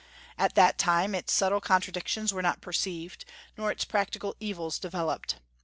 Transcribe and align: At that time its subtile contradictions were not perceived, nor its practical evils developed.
At 0.35 0.55
that 0.55 0.79
time 0.79 1.13
its 1.13 1.31
subtile 1.31 1.61
contradictions 1.61 2.33
were 2.33 2.41
not 2.41 2.59
perceived, 2.59 3.23
nor 3.55 3.69
its 3.71 3.85
practical 3.85 4.35
evils 4.39 4.79
developed. 4.79 5.35